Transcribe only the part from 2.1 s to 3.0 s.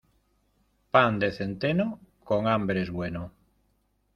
con hambre es